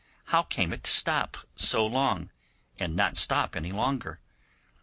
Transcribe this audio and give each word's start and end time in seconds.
How 0.33 0.41
came 0.41 0.73
it 0.73 0.83
to 0.85 0.89
stop 0.89 1.37
so 1.55 1.85
long, 1.85 2.31
and 2.79 2.95
not 2.95 3.17
stop 3.17 3.55
any 3.55 3.71
longer? 3.71 4.19